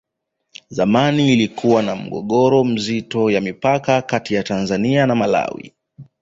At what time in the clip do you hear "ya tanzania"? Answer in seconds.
4.33-5.05